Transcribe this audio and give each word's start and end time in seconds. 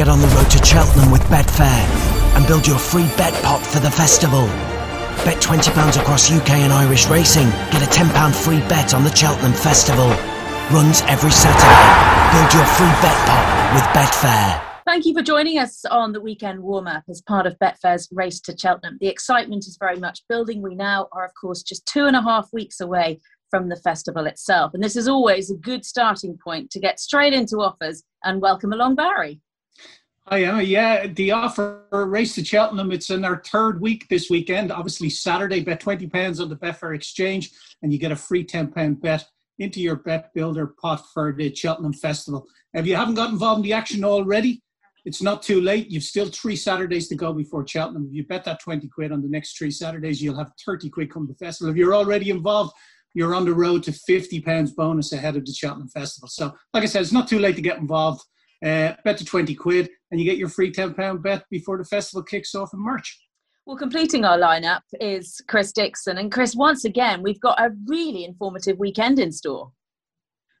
Get 0.00 0.08
on 0.08 0.22
the 0.22 0.28
road 0.28 0.50
to 0.52 0.64
Cheltenham 0.64 1.10
with 1.10 1.20
Betfair 1.24 1.84
and 2.34 2.46
build 2.46 2.66
your 2.66 2.78
free 2.78 3.04
bet 3.18 3.34
pot 3.42 3.60
for 3.60 3.80
the 3.80 3.90
festival. 3.90 4.46
Bet 5.26 5.42
£20 5.42 6.00
across 6.00 6.32
UK 6.32 6.52
and 6.52 6.72
Irish 6.72 7.06
racing. 7.08 7.50
Get 7.70 7.82
a 7.82 7.90
£10 7.90 8.34
free 8.34 8.60
bet 8.60 8.94
on 8.94 9.04
the 9.04 9.14
Cheltenham 9.14 9.52
Festival. 9.52 10.08
Runs 10.74 11.02
every 11.02 11.30
Saturday. 11.30 12.32
Build 12.32 12.54
your 12.54 12.64
free 12.64 12.94
bet 13.02 13.18
pot 13.28 13.74
with 13.74 13.84
Betfair. 13.92 14.62
Thank 14.86 15.04
you 15.04 15.12
for 15.12 15.20
joining 15.20 15.58
us 15.58 15.84
on 15.84 16.14
the 16.14 16.20
weekend 16.22 16.62
warm 16.62 16.86
up 16.86 17.04
as 17.10 17.20
part 17.20 17.46
of 17.46 17.58
Betfair's 17.58 18.08
race 18.10 18.40
to 18.40 18.56
Cheltenham. 18.56 18.96
The 19.02 19.08
excitement 19.08 19.66
is 19.66 19.76
very 19.78 19.98
much 19.98 20.22
building. 20.30 20.62
We 20.62 20.76
now 20.76 21.08
are, 21.12 21.26
of 21.26 21.32
course, 21.38 21.62
just 21.62 21.84
two 21.84 22.06
and 22.06 22.16
a 22.16 22.22
half 22.22 22.48
weeks 22.54 22.80
away 22.80 23.20
from 23.50 23.68
the 23.68 23.76
festival 23.76 24.24
itself. 24.24 24.72
And 24.72 24.82
this 24.82 24.96
is 24.96 25.08
always 25.08 25.50
a 25.50 25.56
good 25.56 25.84
starting 25.84 26.38
point 26.42 26.70
to 26.70 26.80
get 26.80 27.00
straight 27.00 27.34
into 27.34 27.58
offers 27.58 28.02
and 28.24 28.40
welcome 28.40 28.72
along 28.72 28.94
Barry. 28.94 29.42
Oh, 30.32 30.36
Hi, 30.36 30.44
Emma. 30.44 30.62
Yeah, 30.62 31.08
the 31.08 31.32
offer 31.32 31.82
race 31.90 32.36
to 32.36 32.44
Cheltenham. 32.44 32.92
It's 32.92 33.10
in 33.10 33.24
our 33.24 33.42
third 33.44 33.80
week 33.80 34.06
this 34.08 34.30
weekend. 34.30 34.70
Obviously, 34.70 35.10
Saturday, 35.10 35.58
bet 35.58 35.80
twenty 35.80 36.06
pounds 36.06 36.38
on 36.38 36.48
the 36.48 36.54
Betfair 36.54 36.94
Exchange, 36.94 37.50
and 37.82 37.92
you 37.92 37.98
get 37.98 38.12
a 38.12 38.16
free 38.16 38.44
ten 38.44 38.70
pound 38.70 39.02
bet 39.02 39.26
into 39.58 39.80
your 39.80 39.96
bet 39.96 40.32
builder 40.32 40.68
pot 40.80 41.04
for 41.12 41.32
the 41.32 41.52
Cheltenham 41.52 41.92
Festival. 41.92 42.46
If 42.74 42.86
you 42.86 42.94
haven't 42.94 43.16
got 43.16 43.30
involved 43.30 43.58
in 43.58 43.64
the 43.64 43.72
action 43.72 44.04
already, 44.04 44.62
it's 45.04 45.20
not 45.20 45.42
too 45.42 45.60
late. 45.60 45.90
You've 45.90 46.04
still 46.04 46.26
three 46.26 46.54
Saturdays 46.54 47.08
to 47.08 47.16
go 47.16 47.32
before 47.32 47.66
Cheltenham. 47.66 48.06
If 48.06 48.14
you 48.14 48.24
bet 48.24 48.44
that 48.44 48.60
20 48.60 48.86
quid 48.86 49.10
on 49.10 49.22
the 49.22 49.28
next 49.28 49.58
three 49.58 49.72
Saturdays, 49.72 50.22
you'll 50.22 50.38
have 50.38 50.52
30 50.64 50.90
quid 50.90 51.12
come 51.12 51.26
the 51.26 51.34
festival. 51.34 51.72
If 51.72 51.76
you're 51.76 51.94
already 51.94 52.30
involved, 52.30 52.72
you're 53.14 53.34
on 53.34 53.46
the 53.46 53.54
road 53.54 53.82
to 53.82 53.92
50 53.92 54.40
pounds 54.42 54.70
bonus 54.70 55.12
ahead 55.12 55.34
of 55.34 55.44
the 55.44 55.52
Cheltenham 55.52 55.88
Festival. 55.88 56.28
So, 56.28 56.54
like 56.72 56.84
I 56.84 56.86
said, 56.86 57.02
it's 57.02 57.10
not 57.10 57.26
too 57.26 57.40
late 57.40 57.56
to 57.56 57.62
get 57.62 57.78
involved. 57.78 58.22
Uh, 58.64 58.92
bet 59.04 59.16
to 59.16 59.24
20 59.24 59.54
quid 59.54 59.88
and 60.10 60.20
you 60.20 60.26
get 60.26 60.36
your 60.36 60.48
free 60.48 60.70
10 60.70 60.94
pound 60.94 61.22
bet 61.22 61.44
before 61.50 61.78
the 61.78 61.84
festival 61.84 62.22
kicks 62.22 62.54
off 62.54 62.74
in 62.74 62.80
March. 62.80 63.18
Well, 63.66 63.76
completing 63.76 64.24
our 64.24 64.38
lineup 64.38 64.82
is 65.00 65.40
Chris 65.46 65.72
Dixon. 65.72 66.18
And 66.18 66.32
Chris, 66.32 66.56
once 66.56 66.84
again, 66.84 67.22
we've 67.22 67.40
got 67.40 67.60
a 67.60 67.70
really 67.86 68.24
informative 68.24 68.78
weekend 68.78 69.18
in 69.18 69.32
store. 69.32 69.70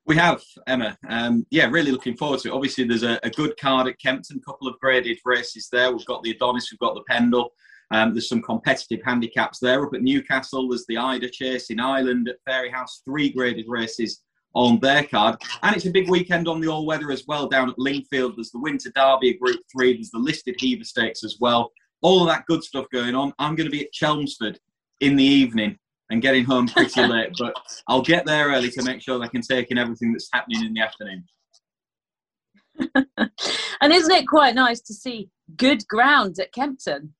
We 0.06 0.16
have, 0.16 0.42
Emma. 0.66 0.96
Um, 1.08 1.46
yeah, 1.50 1.66
really 1.66 1.92
looking 1.92 2.16
forward 2.16 2.40
to 2.40 2.48
it. 2.48 2.54
Obviously, 2.54 2.84
there's 2.84 3.02
a, 3.02 3.18
a 3.22 3.30
good 3.30 3.54
card 3.60 3.86
at 3.86 3.98
Kempton, 4.00 4.40
couple 4.44 4.68
of 4.68 4.78
graded 4.80 5.18
races 5.24 5.68
there. 5.70 5.92
We've 5.92 6.06
got 6.06 6.22
the 6.22 6.30
Adonis, 6.30 6.70
we've 6.70 6.78
got 6.78 6.94
the 6.94 7.04
Pendil. 7.08 7.48
Um, 7.90 8.14
there's 8.14 8.28
some 8.28 8.42
competitive 8.42 9.00
handicaps 9.04 9.58
there. 9.58 9.84
Up 9.84 9.94
at 9.94 10.02
Newcastle, 10.02 10.68
there's 10.68 10.86
the 10.86 10.98
Eider 10.98 11.28
Chase 11.28 11.70
in 11.70 11.80
Ireland 11.80 12.28
at 12.28 12.36
Fairyhouse, 12.48 13.02
three 13.04 13.30
graded 13.30 13.66
races 13.68 14.22
on 14.54 14.80
their 14.80 15.04
card. 15.04 15.36
And 15.62 15.76
it's 15.76 15.86
a 15.86 15.90
big 15.90 16.08
weekend 16.08 16.48
on 16.48 16.60
the 16.60 16.68
all 16.68 16.86
weather 16.86 17.10
as 17.10 17.24
well 17.26 17.48
down 17.48 17.70
at 17.70 17.78
Lingfield. 17.78 18.36
There's 18.36 18.50
the 18.50 18.60
Winter 18.60 18.90
Derby 18.94 19.34
Group 19.34 19.60
3, 19.72 19.94
there's 19.94 20.10
the 20.10 20.18
listed 20.18 20.56
Hever 20.60 20.84
Stakes 20.84 21.24
as 21.24 21.36
well. 21.40 21.70
All 22.02 22.22
of 22.22 22.28
that 22.28 22.46
good 22.46 22.64
stuff 22.64 22.86
going 22.92 23.14
on. 23.14 23.32
I'm 23.38 23.54
going 23.54 23.66
to 23.66 23.70
be 23.70 23.84
at 23.84 23.92
Chelmsford 23.92 24.58
in 25.00 25.16
the 25.16 25.24
evening 25.24 25.78
and 26.10 26.22
getting 26.22 26.44
home 26.44 26.66
pretty 26.66 27.02
late, 27.06 27.30
but 27.38 27.54
I'll 27.88 28.02
get 28.02 28.26
there 28.26 28.48
early 28.48 28.70
to 28.70 28.82
make 28.82 29.00
sure 29.00 29.22
I 29.22 29.28
can 29.28 29.42
take 29.42 29.70
in 29.70 29.78
everything 29.78 30.12
that's 30.12 30.28
happening 30.32 30.64
in 30.64 30.74
the 30.74 30.80
afternoon. 30.80 31.24
and 33.80 33.92
isn't 33.92 34.12
it 34.12 34.26
quite 34.26 34.54
nice 34.54 34.80
to 34.80 34.94
see 34.94 35.28
good 35.56 35.86
ground 35.88 36.38
at 36.38 36.52
Kempton? 36.52 37.14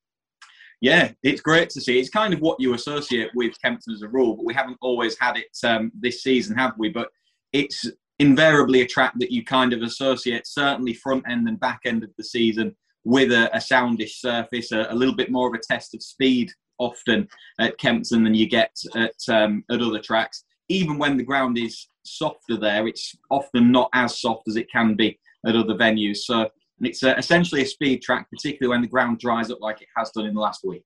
Yeah, 0.81 1.13
it's 1.23 1.43
great 1.43 1.69
to 1.71 1.81
see. 1.81 2.01
It's 2.01 2.09
kind 2.09 2.33
of 2.33 2.41
what 2.41 2.59
you 2.59 2.73
associate 2.73 3.31
with 3.35 3.61
Kempton 3.63 3.93
as 3.93 4.03
a 4.03 4.09
rule, 4.09 4.35
but 4.35 4.47
we 4.47 4.55
haven't 4.55 4.79
always 4.81 5.19
had 5.19 5.37
it 5.37 5.57
um, 5.63 5.93
this 5.95 6.23
season, 6.23 6.57
have 6.57 6.73
we? 6.79 6.89
But 6.89 7.11
it's 7.53 7.87
invariably 8.19 8.83
a 8.83 8.87
track 8.87 9.15
that 9.19 9.33
you 9.33 9.45
kind 9.45 9.73
of 9.73 9.83
associate, 9.83 10.47
certainly 10.47 10.95
front 10.95 11.25
end 11.29 11.49
and 11.49 11.59
back 11.59 11.81
end 11.87 12.05
of 12.05 12.11
the 12.17 12.25
season, 12.25 12.77
with 13.05 13.33
a, 13.33 13.55
a 13.57 13.59
soundish 13.59 14.21
surface, 14.21 14.73
a, 14.73 14.87
a, 14.91 14.95
little 14.95 15.15
bit 15.15 15.31
more 15.31 15.49
of 15.49 15.55
a 15.55 15.59
test 15.59 15.95
of 15.95 16.03
speed 16.03 16.53
often 16.79 17.27
at 17.59 17.79
Kempton 17.79 18.25
than 18.25 18.35
you 18.35 18.49
get 18.49 18.75
at 18.95 19.15
um, 19.29 19.65
at 19.71 19.81
other 19.81 20.01
tracks. 20.01 20.45
Even 20.69 20.99
when 20.99 21.17
the 21.17 21.25
ground 21.25 21.59
is 21.59 21.87
softer 22.05 22.57
there, 22.57 22.87
it's 22.87 23.17
often 23.31 23.73
not 23.73 23.89
as 23.95 24.21
soft 24.21 24.49
as 24.49 24.57
it 24.57 24.71
can 24.71 24.95
be 24.95 25.19
at 25.47 25.57
other 25.57 25.75
venues. 25.75 26.19
So 26.19 26.49
it's 26.81 27.03
uh, 27.03 27.15
essentially 27.17 27.63
a 27.63 27.67
speed 27.67 28.03
track, 28.03 28.29
particularly 28.31 28.71
when 28.71 28.83
the 28.83 28.89
ground 28.89 29.19
dries 29.19 29.51
up 29.51 29.59
like 29.61 29.81
it 29.83 29.89
has 29.97 30.11
done 30.11 30.27
in 30.27 30.35
the 30.35 30.41
last 30.41 30.65
week. 30.65 30.85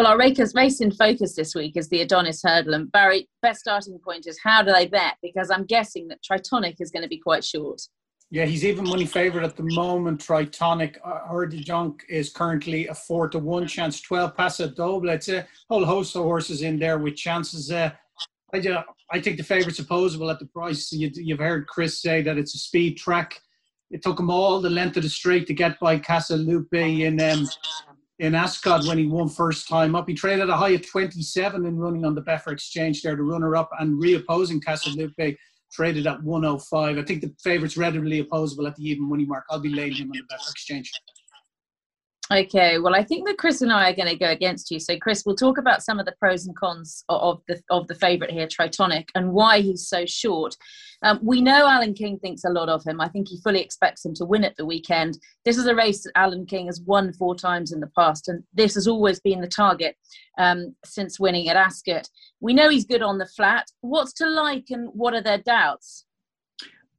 Well, 0.00 0.08
our 0.08 0.16
Rakers 0.16 0.54
race 0.54 0.80
in 0.80 0.92
focus 0.92 1.34
this 1.34 1.54
week 1.54 1.76
is 1.76 1.90
the 1.90 2.00
Adonis 2.00 2.40
Hurdle. 2.42 2.72
And 2.72 2.90
Barry, 2.90 3.28
best 3.42 3.60
starting 3.60 3.98
point 3.98 4.26
is 4.26 4.40
how 4.42 4.62
do 4.62 4.72
they 4.72 4.86
bet? 4.86 5.16
Because 5.22 5.50
I'm 5.50 5.66
guessing 5.66 6.08
that 6.08 6.20
Tritonic 6.22 6.76
is 6.80 6.90
going 6.90 7.02
to 7.02 7.08
be 7.08 7.18
quite 7.18 7.44
short. 7.44 7.82
Yeah, 8.30 8.46
he's 8.46 8.64
even 8.64 8.88
money 8.88 9.04
favourite 9.04 9.44
at 9.44 9.58
the 9.58 9.62
moment. 9.62 10.26
Tritonic 10.26 10.96
uh, 11.04 11.46
Junk 11.62 12.06
is 12.08 12.30
currently 12.30 12.86
a 12.86 12.94
four 12.94 13.28
to 13.28 13.38
one 13.38 13.66
chance. 13.66 14.00
Twelve 14.00 14.34
Paso 14.34 14.68
Doble. 14.68 15.10
It's 15.10 15.28
a 15.28 15.46
whole 15.68 15.84
host 15.84 16.16
of 16.16 16.22
horses 16.22 16.62
in 16.62 16.78
there 16.78 16.96
with 16.96 17.16
chances. 17.16 17.70
Uh, 17.70 17.90
I, 18.54 18.84
I 19.12 19.20
think 19.20 19.36
the 19.36 19.42
favourite's 19.42 19.80
opposable 19.80 20.30
at 20.30 20.38
the 20.38 20.46
price. 20.46 20.90
You, 20.92 21.10
you've 21.12 21.40
heard 21.40 21.66
Chris 21.66 22.00
say 22.00 22.22
that 22.22 22.38
it's 22.38 22.54
a 22.54 22.58
speed 22.58 22.96
track. 22.96 23.38
It 23.90 24.02
took 24.02 24.18
him 24.18 24.30
all 24.30 24.62
the 24.62 24.70
length 24.70 24.96
of 24.96 25.02
the 25.02 25.10
straight 25.10 25.46
to 25.48 25.52
get 25.52 25.78
by 25.78 25.98
Casa 25.98 26.38
Loupi 26.38 27.00
in 27.00 27.20
um, 27.20 27.46
in 28.20 28.34
Ascot 28.34 28.86
when 28.86 28.98
he 28.98 29.06
won 29.06 29.28
first 29.28 29.66
time 29.66 29.96
up. 29.96 30.06
He 30.06 30.14
traded 30.14 30.50
a 30.50 30.56
high 30.56 30.70
of 30.70 30.86
27 30.86 31.64
in 31.64 31.78
running 31.78 32.04
on 32.04 32.14
the 32.14 32.20
Betfair 32.20 32.52
Exchange 32.52 33.02
there, 33.02 33.16
the 33.16 33.22
runner 33.22 33.56
up, 33.56 33.70
and 33.80 34.00
reopposing 34.00 34.62
Casa 34.62 34.90
Loupi 34.90 35.36
traded 35.72 36.06
at 36.06 36.22
105. 36.22 36.98
I 36.98 37.02
think 37.02 37.22
the 37.22 37.34
favourite's 37.42 37.78
readily 37.78 38.20
opposable 38.20 38.66
at 38.66 38.76
the 38.76 38.86
even 38.86 39.08
money 39.08 39.24
mark. 39.24 39.44
I'll 39.50 39.58
be 39.58 39.70
laying 39.70 39.94
him 39.94 40.10
on 40.10 40.18
the 40.18 40.34
Betfair 40.34 40.50
Exchange. 40.50 40.92
Okay, 42.32 42.78
well, 42.78 42.94
I 42.94 43.02
think 43.02 43.26
that 43.26 43.38
Chris 43.38 43.60
and 43.60 43.72
I 43.72 43.90
are 43.90 43.94
going 43.94 44.06
to 44.08 44.14
go 44.14 44.30
against 44.30 44.70
you. 44.70 44.78
So, 44.78 44.96
Chris, 44.96 45.24
we'll 45.26 45.34
talk 45.34 45.58
about 45.58 45.82
some 45.82 45.98
of 45.98 46.06
the 46.06 46.14
pros 46.20 46.46
and 46.46 46.54
cons 46.54 47.02
of 47.08 47.42
the 47.48 47.60
of 47.70 47.88
the 47.88 47.94
favourite 47.96 48.32
here, 48.32 48.46
Tritonic, 48.46 49.08
and 49.16 49.32
why 49.32 49.60
he's 49.60 49.88
so 49.88 50.06
short. 50.06 50.54
Um, 51.02 51.18
we 51.24 51.40
know 51.40 51.66
Alan 51.66 51.92
King 51.92 52.20
thinks 52.20 52.44
a 52.44 52.50
lot 52.50 52.68
of 52.68 52.84
him. 52.84 53.00
I 53.00 53.08
think 53.08 53.26
he 53.26 53.40
fully 53.40 53.60
expects 53.60 54.04
him 54.04 54.14
to 54.14 54.24
win 54.24 54.44
at 54.44 54.56
the 54.56 54.64
weekend. 54.64 55.18
This 55.44 55.56
is 55.56 55.66
a 55.66 55.74
race 55.74 56.04
that 56.04 56.12
Alan 56.14 56.46
King 56.46 56.66
has 56.66 56.80
won 56.82 57.12
four 57.14 57.34
times 57.34 57.72
in 57.72 57.80
the 57.80 57.90
past, 57.98 58.28
and 58.28 58.44
this 58.54 58.74
has 58.74 58.86
always 58.86 59.18
been 59.18 59.40
the 59.40 59.48
target 59.48 59.96
um, 60.38 60.76
since 60.84 61.18
winning 61.18 61.48
at 61.48 61.56
Ascot. 61.56 62.08
We 62.38 62.54
know 62.54 62.68
he's 62.68 62.86
good 62.86 63.02
on 63.02 63.18
the 63.18 63.26
flat. 63.26 63.66
What's 63.80 64.12
to 64.14 64.28
like, 64.28 64.66
and 64.70 64.88
what 64.92 65.14
are 65.14 65.22
their 65.22 65.38
doubts? 65.38 66.04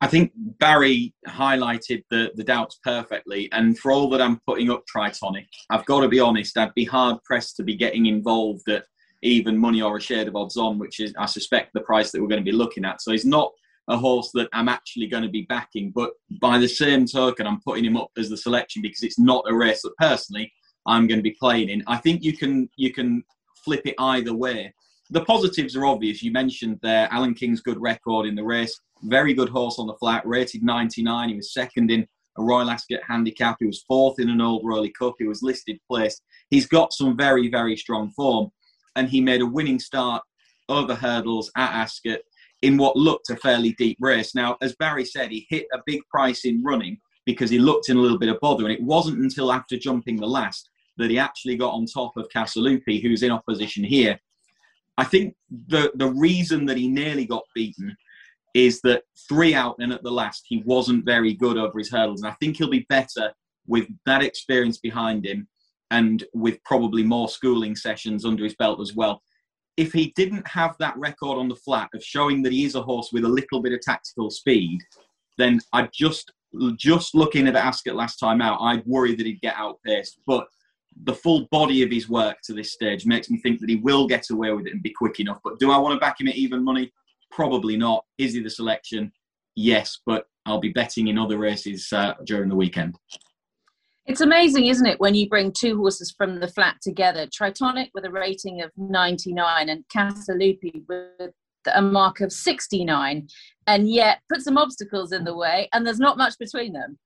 I 0.01 0.07
think 0.07 0.31
Barry 0.35 1.13
highlighted 1.27 2.03
the, 2.09 2.31
the 2.35 2.43
doubts 2.43 2.79
perfectly. 2.83 3.47
And 3.51 3.77
for 3.77 3.91
all 3.91 4.09
that 4.09 4.21
I'm 4.21 4.39
putting 4.47 4.71
up 4.71 4.83
Tritonic, 4.93 5.45
I've 5.69 5.85
got 5.85 6.01
to 6.01 6.07
be 6.07 6.19
honest, 6.19 6.57
I'd 6.57 6.73
be 6.73 6.85
hard 6.85 7.23
pressed 7.23 7.55
to 7.57 7.63
be 7.63 7.75
getting 7.75 8.07
involved 8.07 8.67
at 8.67 8.85
even 9.21 9.55
money 9.55 9.83
or 9.83 9.97
a 9.97 10.01
shade 10.01 10.27
of 10.27 10.35
odds 10.35 10.57
on, 10.57 10.79
which 10.79 10.99
is, 10.99 11.13
I 11.19 11.27
suspect, 11.27 11.73
the 11.73 11.81
price 11.81 12.11
that 12.11 12.21
we're 12.21 12.27
going 12.27 12.43
to 12.43 12.51
be 12.51 12.57
looking 12.57 12.83
at. 12.83 13.01
So 13.01 13.11
he's 13.11 13.25
not 13.25 13.51
a 13.87 13.97
horse 13.97 14.31
that 14.33 14.49
I'm 14.53 14.69
actually 14.69 15.05
going 15.05 15.23
to 15.23 15.29
be 15.29 15.43
backing. 15.43 15.91
But 15.93 16.11
by 16.41 16.57
the 16.57 16.67
same 16.67 17.05
token, 17.05 17.45
I'm 17.45 17.61
putting 17.61 17.85
him 17.85 17.97
up 17.97 18.09
as 18.17 18.29
the 18.29 18.37
selection 18.37 18.81
because 18.81 19.03
it's 19.03 19.19
not 19.19 19.45
a 19.47 19.53
race 19.53 19.83
that 19.83 19.95
personally 19.97 20.51
I'm 20.87 21.05
going 21.05 21.19
to 21.19 21.23
be 21.23 21.37
playing 21.39 21.69
in. 21.69 21.83
I 21.85 21.97
think 21.97 22.23
you 22.23 22.35
can 22.35 22.69
you 22.75 22.91
can 22.91 23.23
flip 23.63 23.81
it 23.85 23.95
either 23.99 24.33
way. 24.33 24.73
The 25.11 25.25
positives 25.25 25.75
are 25.75 25.85
obvious. 25.85 26.23
You 26.23 26.31
mentioned 26.31 26.79
there 26.81 27.07
Alan 27.11 27.35
King's 27.35 27.61
good 27.61 27.79
record 27.79 28.25
in 28.25 28.33
the 28.33 28.43
race 28.43 28.79
very 29.03 29.33
good 29.33 29.49
horse 29.49 29.79
on 29.79 29.87
the 29.87 29.95
flat, 29.95 30.25
rated 30.25 30.63
99. 30.63 31.29
He 31.29 31.35
was 31.35 31.53
second 31.53 31.91
in 31.91 32.07
a 32.37 32.43
Royal 32.43 32.69
Ascot 32.69 33.01
handicap. 33.07 33.57
He 33.59 33.65
was 33.65 33.83
fourth 33.87 34.19
in 34.19 34.29
an 34.29 34.41
Old 34.41 34.61
Rowley 34.65 34.91
Cup. 34.91 35.15
He 35.19 35.25
was 35.25 35.43
listed 35.43 35.79
place. 35.89 36.21
He's 36.49 36.67
got 36.67 36.93
some 36.93 37.17
very, 37.17 37.49
very 37.49 37.75
strong 37.75 38.11
form. 38.11 38.51
And 38.95 39.09
he 39.09 39.21
made 39.21 39.41
a 39.41 39.45
winning 39.45 39.79
start 39.79 40.23
over 40.69 40.95
hurdles 40.95 41.51
at 41.55 41.71
Ascot 41.71 42.19
in 42.61 42.77
what 42.77 42.95
looked 42.95 43.29
a 43.29 43.35
fairly 43.35 43.73
deep 43.73 43.97
race. 43.99 44.35
Now, 44.35 44.57
as 44.61 44.75
Barry 44.75 45.05
said, 45.05 45.31
he 45.31 45.47
hit 45.49 45.65
a 45.73 45.81
big 45.85 46.01
price 46.09 46.45
in 46.45 46.63
running 46.63 46.99
because 47.25 47.49
he 47.49 47.59
looked 47.59 47.89
in 47.89 47.97
a 47.97 48.01
little 48.01 48.19
bit 48.19 48.29
of 48.29 48.39
bother. 48.39 48.65
And 48.65 48.73
it 48.73 48.83
wasn't 48.83 49.19
until 49.19 49.51
after 49.51 49.77
jumping 49.77 50.17
the 50.17 50.27
last 50.27 50.69
that 50.97 51.09
he 51.09 51.17
actually 51.17 51.55
got 51.55 51.73
on 51.73 51.85
top 51.85 52.15
of 52.17 52.29
Casa 52.31 52.59
Loupi, 52.59 53.01
who's 53.01 53.23
in 53.23 53.31
opposition 53.31 53.83
here. 53.83 54.19
I 54.97 55.03
think 55.03 55.35
the, 55.67 55.91
the 55.95 56.09
reason 56.09 56.65
that 56.67 56.77
he 56.77 56.87
nearly 56.87 57.25
got 57.25 57.43
beaten 57.55 57.95
is 58.53 58.81
that 58.81 59.03
three 59.29 59.53
out 59.53 59.75
and 59.79 59.93
at 59.93 60.03
the 60.03 60.11
last, 60.11 60.45
he 60.47 60.63
wasn't 60.65 61.05
very 61.05 61.33
good 61.33 61.57
over 61.57 61.77
his 61.77 61.91
hurdles. 61.91 62.21
And 62.21 62.31
I 62.31 62.35
think 62.39 62.57
he'll 62.57 62.69
be 62.69 62.85
better 62.89 63.31
with 63.67 63.87
that 64.05 64.23
experience 64.23 64.77
behind 64.77 65.25
him 65.25 65.47
and 65.91 66.23
with 66.33 66.63
probably 66.63 67.03
more 67.03 67.29
schooling 67.29 67.75
sessions 67.75 68.25
under 68.25 68.43
his 68.43 68.55
belt 68.55 68.81
as 68.81 68.95
well. 68.95 69.21
If 69.77 69.93
he 69.93 70.13
didn't 70.15 70.47
have 70.47 70.75
that 70.79 70.97
record 70.97 71.37
on 71.37 71.47
the 71.47 71.55
flat 71.55 71.89
of 71.93 72.03
showing 72.03 72.41
that 72.43 72.51
he 72.51 72.65
is 72.65 72.75
a 72.75 72.81
horse 72.81 73.09
with 73.13 73.23
a 73.23 73.29
little 73.29 73.61
bit 73.61 73.73
of 73.73 73.81
tactical 73.81 74.29
speed, 74.29 74.79
then 75.37 75.59
I 75.73 75.89
just 75.93 76.31
just 76.75 77.15
looking 77.15 77.47
at 77.47 77.55
Ascot 77.55 77.95
last 77.95 78.17
time 78.17 78.41
out, 78.41 78.59
I'd 78.61 78.85
worry 78.85 79.15
that 79.15 79.25
he'd 79.25 79.39
get 79.39 79.55
outpaced. 79.55 80.19
But 80.27 80.47
the 81.03 81.13
full 81.13 81.47
body 81.51 81.83
of 81.83 81.91
his 81.91 82.09
work 82.09 82.37
to 82.43 82.53
this 82.53 82.73
stage 82.73 83.05
makes 83.05 83.29
me 83.29 83.39
think 83.39 83.59
that 83.61 83.69
he 83.69 83.77
will 83.77 84.07
get 84.07 84.29
away 84.29 84.51
with 84.51 84.67
it 84.67 84.73
and 84.73 84.83
be 84.83 84.91
quick 84.91 85.19
enough. 85.19 85.39
But 85.43 85.59
do 85.59 85.71
I 85.71 85.77
want 85.77 85.93
to 85.93 85.99
back 85.99 86.19
him 86.19 86.27
at 86.27 86.35
even 86.35 86.63
money? 86.63 86.91
Probably 87.31 87.77
not. 87.77 88.05
Is 88.17 88.33
he 88.33 88.41
the 88.41 88.49
selection? 88.49 89.11
yes, 89.55 89.99
but 90.05 90.25
I'll 90.45 90.59
be 90.59 90.69
betting 90.69 91.07
in 91.07 91.17
other 91.17 91.37
races 91.37 91.91
uh, 91.91 92.13
during 92.25 92.49
the 92.49 92.55
weekend. 92.55 92.95
It's 94.05 94.21
amazing, 94.21 94.65
isn't 94.65 94.85
it, 94.85 94.99
when 94.99 95.13
you 95.13 95.29
bring 95.29 95.51
two 95.51 95.77
horses 95.77 96.13
from 96.17 96.39
the 96.39 96.47
flat 96.47 96.77
together? 96.81 97.27
Tritonic 97.27 97.89
with 97.93 98.05
a 98.05 98.11
rating 98.11 98.61
of 98.61 98.71
99 98.75 99.69
and 99.69 99.85
Casa 99.93 100.33
Loupi 100.33 100.83
with 100.89 101.31
a 101.71 101.81
mark 101.81 102.21
of 102.21 102.31
69, 102.31 103.27
and 103.67 103.89
yet 103.89 104.19
put 104.31 104.41
some 104.41 104.57
obstacles 104.57 105.11
in 105.11 105.23
the 105.23 105.35
way, 105.35 105.69
and 105.71 105.85
there's 105.85 105.99
not 105.99 106.17
much 106.17 106.33
between 106.39 106.73
them. 106.73 106.97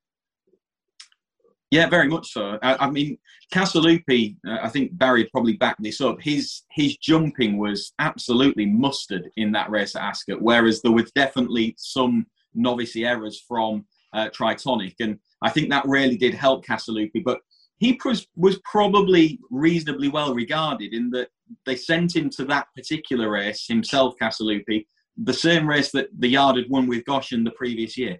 Yeah, 1.75 1.89
very 1.89 2.07
much 2.07 2.31
so. 2.31 2.57
I, 2.63 2.85
I 2.85 2.89
mean, 2.89 3.17
Casa 3.53 3.79
Loupi, 3.79 4.37
uh, 4.47 4.59
I 4.63 4.69
think 4.69 4.97
Barry 4.97 5.25
probably 5.25 5.57
backed 5.57 5.83
this 5.83 5.99
up. 5.99 6.21
His 6.21 6.61
his 6.71 6.95
jumping 6.95 7.57
was 7.57 7.91
absolutely 7.99 8.65
mustard 8.65 9.29
in 9.35 9.51
that 9.51 9.69
race 9.69 9.93
at 9.93 10.01
Ascot, 10.01 10.41
whereas 10.41 10.81
there 10.81 10.93
was 10.93 11.11
definitely 11.11 11.75
some 11.77 12.27
novice 12.53 12.95
errors 12.95 13.43
from 13.45 13.85
uh, 14.13 14.29
Tritonic, 14.29 14.93
and 15.01 15.19
I 15.41 15.49
think 15.49 15.69
that 15.69 15.85
really 15.85 16.15
did 16.15 16.33
help 16.33 16.65
Casa 16.65 16.91
Loupi. 16.91 17.21
But 17.21 17.41
he 17.79 17.99
was 18.05 18.25
was 18.37 18.57
probably 18.63 19.37
reasonably 19.51 20.07
well 20.07 20.33
regarded 20.33 20.93
in 20.93 21.09
that 21.09 21.27
they 21.65 21.75
sent 21.75 22.15
him 22.15 22.29
to 22.37 22.45
that 22.45 22.67
particular 22.73 23.31
race 23.31 23.67
himself, 23.67 24.15
Casa 24.17 24.43
Loupi, 24.43 24.87
the 25.17 25.33
same 25.33 25.67
race 25.67 25.91
that 25.91 26.07
the 26.19 26.29
Yard 26.29 26.55
had 26.55 26.69
won 26.69 26.87
with 26.87 27.03
Goshen 27.03 27.43
the 27.43 27.51
previous 27.51 27.97
year. 27.97 28.17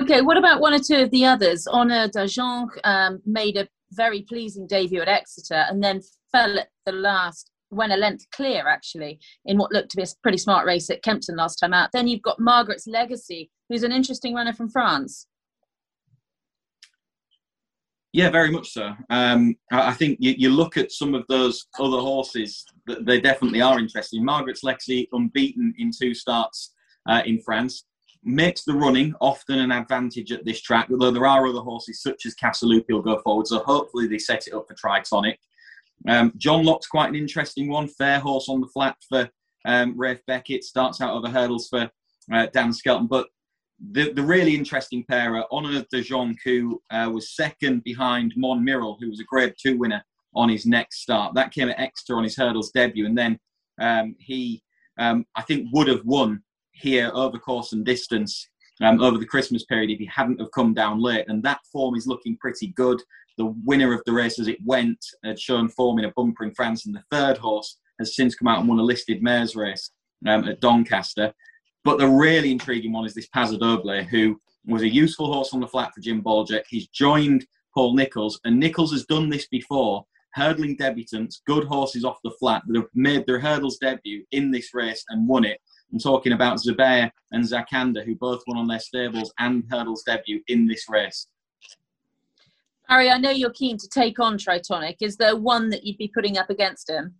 Okay, 0.00 0.20
what 0.20 0.36
about 0.36 0.60
one 0.60 0.74
or 0.74 0.78
two 0.78 1.02
of 1.02 1.10
the 1.10 1.24
others? 1.24 1.66
Honneur 1.68 2.06
D'Ajonc 2.08 2.68
um, 2.84 3.20
made 3.26 3.56
a 3.56 3.66
very 3.92 4.22
pleasing 4.22 4.66
debut 4.66 5.02
at 5.02 5.08
Exeter 5.08 5.64
and 5.68 5.82
then 5.82 6.00
fell 6.30 6.58
at 6.58 6.68
the 6.86 6.92
last, 6.92 7.50
went 7.70 7.92
a 7.92 7.96
length 7.96 8.24
clear 8.30 8.68
actually, 8.68 9.18
in 9.44 9.58
what 9.58 9.72
looked 9.72 9.90
to 9.90 9.96
be 9.96 10.04
a 10.04 10.06
pretty 10.22 10.38
smart 10.38 10.66
race 10.66 10.88
at 10.88 11.02
Kempton 11.02 11.36
last 11.36 11.56
time 11.56 11.74
out. 11.74 11.90
Then 11.92 12.06
you've 12.06 12.22
got 12.22 12.38
Margaret's 12.38 12.86
Legacy, 12.86 13.50
who's 13.68 13.82
an 13.82 13.90
interesting 13.90 14.34
runner 14.34 14.52
from 14.52 14.68
France. 14.68 15.26
Yeah, 18.12 18.30
very 18.30 18.50
much 18.50 18.70
so. 18.70 18.94
Um, 19.10 19.56
I 19.72 19.92
think 19.92 20.18
you, 20.20 20.34
you, 20.38 20.50
look 20.50 20.76
at 20.76 20.92
some 20.92 21.14
of 21.14 21.24
those 21.28 21.66
other 21.78 21.98
horses, 21.98 22.64
they 22.86 23.20
definitely 23.20 23.60
are 23.60 23.78
interesting. 23.78 24.24
Margaret's 24.24 24.62
Legacy, 24.62 25.08
unbeaten 25.12 25.74
in 25.76 25.90
two 25.90 26.14
starts 26.14 26.72
uh, 27.08 27.22
in 27.26 27.40
France 27.42 27.84
makes 28.28 28.64
the 28.64 28.74
running 28.74 29.14
often 29.20 29.58
an 29.58 29.72
advantage 29.72 30.32
at 30.32 30.44
this 30.44 30.60
track, 30.60 30.88
although 30.90 31.10
there 31.10 31.26
are 31.26 31.46
other 31.46 31.60
horses 31.60 32.02
such 32.02 32.26
as 32.26 32.34
Casa 32.34 32.66
Loupi 32.66 32.90
will 32.90 33.02
go 33.02 33.18
forward, 33.20 33.46
so 33.46 33.60
hopefully 33.60 34.06
they 34.06 34.18
set 34.18 34.46
it 34.46 34.54
up 34.54 34.66
for 34.68 34.74
Tritonic. 34.74 35.36
Um, 36.06 36.32
John 36.36 36.64
Locke's 36.64 36.86
quite 36.86 37.08
an 37.08 37.16
interesting 37.16 37.68
one, 37.68 37.88
fair 37.88 38.20
horse 38.20 38.48
on 38.48 38.60
the 38.60 38.68
flat 38.68 38.96
for 39.08 39.28
um, 39.64 39.94
Ralph 39.96 40.20
Beckett, 40.26 40.64
starts 40.64 41.00
out 41.00 41.14
over 41.14 41.28
hurdles 41.28 41.68
for 41.68 41.90
uh, 42.32 42.46
Dan 42.52 42.72
Skelton, 42.72 43.06
but 43.06 43.28
the, 43.92 44.12
the 44.12 44.22
really 44.22 44.54
interesting 44.54 45.04
pair 45.08 45.36
are 45.36 45.46
Honneur 45.50 45.84
D'Ajonc, 45.92 46.36
who 46.44 46.80
uh, 46.90 47.10
was 47.12 47.34
second 47.34 47.84
behind 47.84 48.34
Monmiral, 48.36 48.98
who 49.00 49.08
was 49.08 49.20
a 49.20 49.24
Grade 49.24 49.54
2 49.60 49.78
winner 49.78 50.02
on 50.34 50.48
his 50.48 50.66
next 50.66 51.00
start. 51.00 51.34
That 51.34 51.52
came 51.52 51.68
at 51.68 51.78
Exeter 51.78 52.16
on 52.16 52.24
his 52.24 52.36
hurdles 52.36 52.70
debut, 52.72 53.06
and 53.06 53.16
then 53.16 53.38
um, 53.80 54.16
he, 54.18 54.62
um, 54.98 55.24
I 55.36 55.42
think, 55.42 55.68
would 55.72 55.88
have 55.88 56.04
won 56.04 56.42
here 56.80 57.10
over 57.14 57.38
course 57.38 57.72
and 57.72 57.84
distance 57.84 58.48
um, 58.80 59.00
over 59.00 59.18
the 59.18 59.26
Christmas 59.26 59.64
period 59.64 59.90
if 59.90 59.98
he 59.98 60.06
hadn't 60.06 60.40
have 60.40 60.52
come 60.52 60.74
down 60.74 61.00
late. 61.00 61.24
And 61.28 61.42
that 61.42 61.60
form 61.72 61.96
is 61.96 62.06
looking 62.06 62.36
pretty 62.38 62.68
good. 62.68 63.02
The 63.36 63.54
winner 63.64 63.92
of 63.92 64.02
the 64.04 64.12
race 64.12 64.38
as 64.38 64.48
it 64.48 64.58
went 64.64 64.98
had 65.24 65.38
shown 65.38 65.68
form 65.68 65.98
in 65.98 66.04
a 66.04 66.12
bumper 66.16 66.44
in 66.44 66.54
France, 66.54 66.86
and 66.86 66.94
the 66.94 67.04
third 67.10 67.38
horse 67.38 67.78
has 67.98 68.16
since 68.16 68.34
come 68.34 68.48
out 68.48 68.60
and 68.60 68.68
won 68.68 68.78
a 68.78 68.82
listed 68.82 69.22
mares 69.22 69.54
race 69.56 69.90
um, 70.26 70.44
at 70.44 70.60
Doncaster. 70.60 71.32
But 71.84 71.98
the 71.98 72.08
really 72.08 72.50
intriguing 72.50 72.92
one 72.92 73.06
is 73.06 73.14
this 73.14 73.28
Pasodoble, 73.28 74.04
who 74.06 74.40
was 74.66 74.82
a 74.82 74.88
useful 74.88 75.32
horse 75.32 75.54
on 75.54 75.60
the 75.60 75.68
flat 75.68 75.92
for 75.94 76.00
Jim 76.00 76.22
Bolger. 76.22 76.62
He's 76.68 76.88
joined 76.88 77.46
Paul 77.74 77.94
Nicholls, 77.94 78.40
and 78.44 78.58
Nicholls 78.58 78.92
has 78.92 79.06
done 79.06 79.28
this 79.28 79.46
before, 79.48 80.04
hurdling 80.34 80.76
debutants, 80.76 81.36
good 81.46 81.64
horses 81.64 82.04
off 82.04 82.18
the 82.24 82.32
flat 82.32 82.62
that 82.66 82.76
have 82.76 82.88
made 82.94 83.24
their 83.26 83.38
hurdles 83.38 83.78
debut 83.78 84.24
in 84.32 84.50
this 84.50 84.74
race 84.74 85.04
and 85.08 85.28
won 85.28 85.44
it. 85.44 85.60
I'm 85.92 85.98
talking 85.98 86.32
about 86.32 86.58
Zubayr 86.58 87.10
and 87.32 87.44
Zarkandar, 87.44 88.04
who 88.04 88.14
both 88.14 88.42
won 88.46 88.58
on 88.58 88.66
their 88.66 88.78
stables 88.78 89.32
and 89.38 89.64
hurdles 89.70 90.02
debut 90.02 90.42
in 90.48 90.66
this 90.66 90.86
race. 90.88 91.28
Harry, 92.88 93.10
I 93.10 93.18
know 93.18 93.30
you're 93.30 93.50
keen 93.50 93.76
to 93.78 93.88
take 93.88 94.18
on 94.18 94.38
Tritonic. 94.38 94.96
Is 95.00 95.16
there 95.16 95.36
one 95.36 95.68
that 95.70 95.84
you'd 95.84 95.98
be 95.98 96.08
putting 96.08 96.38
up 96.38 96.50
against 96.50 96.88
him? 96.88 97.14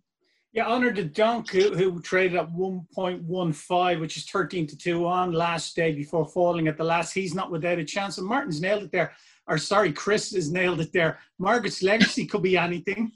Yeah, 0.51 0.63
Honneur 0.63 0.91
D'Ajonc, 0.91 1.47
who, 1.49 1.75
who 1.75 2.01
traded 2.01 2.39
at 2.39 2.51
1.15, 2.51 3.99
which 3.99 4.17
is 4.17 4.25
13 4.25 4.65
to 4.65 4.75
2 4.75 5.05
on 5.05 5.31
last 5.31 5.75
day 5.75 5.93
before 5.93 6.27
falling 6.27 6.67
at 6.67 6.75
the 6.75 6.83
last. 6.83 7.13
He's 7.13 7.35
not 7.35 7.51
without 7.51 7.77
a 7.77 7.85
chance. 7.85 8.17
And 8.17 8.25
Martin's 8.25 8.59
nailed 8.59 8.83
it 8.83 8.91
there. 8.91 9.13
Or 9.45 9.59
sorry, 9.59 9.93
Chris 9.93 10.33
has 10.33 10.51
nailed 10.51 10.81
it 10.81 10.91
there. 10.91 11.19
Margaret's 11.37 11.83
Legacy 11.83 12.25
could 12.25 12.41
be 12.41 12.57
anything. 12.57 13.11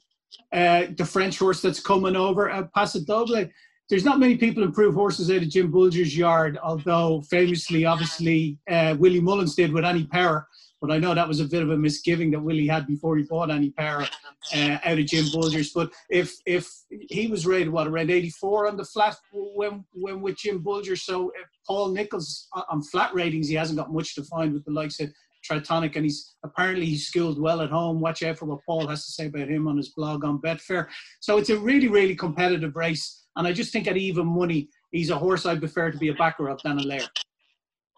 Uh, 0.52 0.86
the 0.96 1.06
French 1.06 1.40
horse 1.40 1.62
that's 1.62 1.80
coming 1.80 2.16
over, 2.16 2.52
uh, 2.52 2.68
Pasodoble 2.76 3.50
there's 3.90 4.06
not 4.06 4.20
many 4.20 4.38
people 4.38 4.64
improve 4.64 4.96
horses 4.96 5.30
out 5.30 5.42
of 5.42 5.50
Jim 5.50 5.72
Bolger's 5.72 6.18
yard, 6.18 6.58
although 6.64 7.22
famously, 7.30 7.86
obviously, 7.86 8.58
uh, 8.70 8.96
Willie 8.98 9.20
Mullins 9.20 9.56
did 9.56 9.74
with 9.74 9.86
Annie 9.86 10.06
Power. 10.06 10.48
But 10.82 10.92
I 10.92 10.98
know 10.98 11.16
that 11.16 11.28
was 11.28 11.40
a 11.40 11.46
bit 11.46 11.64
of 11.64 11.70
a 11.70 11.78
misgiving 11.78 12.30
that 12.32 12.42
Willie 12.42 12.68
had 12.68 12.86
before 12.88 13.16
he 13.16 13.24
bought 13.24 13.50
Annie 13.50 13.70
Power 13.70 14.06
uh, 14.54 14.78
out 14.84 15.00
of 15.00 15.06
Jim 15.06 15.26
Bolger's. 15.26 15.72
But 15.72 15.94
if 16.10 16.36
if 16.46 16.70
he 16.90 17.28
was 17.28 17.46
rated 17.46 17.70
what 17.70 17.88
around 17.88 18.12
84 18.12 18.68
on 18.68 18.76
the 18.76 18.84
flat 18.84 19.16
when 19.32 19.86
when 19.94 20.22
with 20.22 20.38
Jim 20.38 20.62
Bolger, 20.62 20.98
so 20.98 21.32
Paul 21.66 21.90
Nicholls 21.90 22.50
on 22.70 22.82
flat 22.84 23.14
ratings, 23.14 23.48
he 23.48 23.56
hasn't 23.56 23.80
got 23.80 23.94
much 23.94 24.14
to 24.16 24.24
find 24.24 24.54
with 24.54 24.66
the 24.66 24.72
likes 24.72 25.00
of 25.00 25.10
Tritonic, 25.50 25.96
and 25.96 26.06
he's 26.06 26.36
apparently 26.44 26.86
he's 26.86 27.08
skilled 27.08 27.42
well 27.42 27.62
at 27.62 27.70
home. 27.70 28.00
Watch 28.00 28.24
out 28.24 28.38
for 28.38 28.46
what 28.46 28.60
Paul 28.66 28.88
has 28.88 29.06
to 29.06 29.12
say 29.12 29.26
about 29.28 29.50
him 29.50 29.68
on 29.68 29.78
his 29.78 29.90
blog 29.90 30.24
on 30.24 30.40
Betfair. 30.42 30.88
So 31.20 31.38
it's 31.38 31.50
a 31.50 31.58
really 31.58 31.88
really 31.88 32.16
competitive 32.16 32.76
race. 32.76 33.26
And 33.36 33.48
I 33.48 33.54
just 33.54 33.74
think 33.74 33.88
at 33.88 33.98
even 33.98 34.28
money, 34.28 34.70
he's 34.92 35.10
a 35.10 35.18
horse 35.18 35.46
I'd 35.46 35.60
prefer 35.60 35.92
to 35.92 35.98
be 35.98 36.10
a 36.10 36.14
backer 36.14 36.50
of 36.50 36.62
than 36.64 36.78
a 36.78 36.84
laird. 36.84 37.10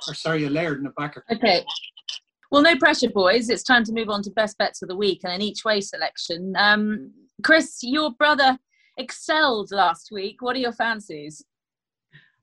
Or 0.08 0.14
sorry, 0.14 0.46
a 0.46 0.50
laird 0.50 0.78
and 0.78 0.88
a 0.88 0.92
backer. 0.92 1.24
Okay. 1.32 1.64
Well, 2.52 2.62
no 2.62 2.78
pressure, 2.78 3.10
boys. 3.10 3.50
It's 3.50 3.64
time 3.64 3.84
to 3.86 3.92
move 3.92 4.10
on 4.10 4.22
to 4.24 4.32
best 4.32 4.58
bets 4.58 4.82
of 4.82 4.88
the 4.88 4.96
week 4.96 5.22
and 5.24 5.34
an 5.34 5.42
each 5.42 5.66
way 5.66 5.82
selection. 5.82 6.54
Um, 6.58 7.12
Chris, 7.44 7.80
your 7.82 8.12
brother 8.12 8.58
excelled 8.98 9.72
last 9.72 10.10
week. 10.12 10.42
What 10.42 10.56
are 10.56 10.60
your 10.60 10.72
fancies? 10.72 11.44